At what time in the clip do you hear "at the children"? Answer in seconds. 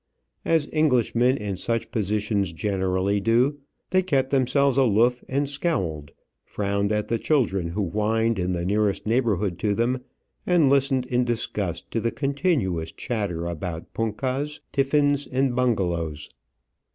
6.91-7.67